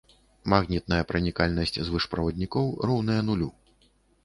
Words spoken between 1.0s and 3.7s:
пранікальнасць звышправаднікоў роўная нулю.